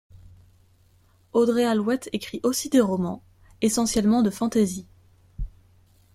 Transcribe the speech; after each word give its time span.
Audrey 1.31 1.63
Alwett 1.63 2.09
écrit 2.11 2.39
aussi 2.41 2.69
des 2.69 2.79
romans, 2.79 3.21
essentiellement 3.61 4.23
de 4.23 4.31
fantasy. 4.31 4.87